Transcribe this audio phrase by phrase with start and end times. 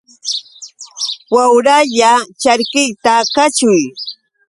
[1.33, 2.11] Wayralla
[2.41, 3.81] charkiykita kaćhuy.